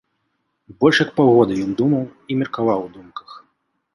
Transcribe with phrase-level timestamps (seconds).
[0.83, 2.01] Больш як паўгода ён думаў,
[2.31, 3.29] і меркаваў у думках.